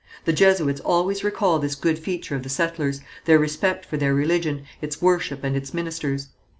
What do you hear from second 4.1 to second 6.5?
religion, its worship and its ministers.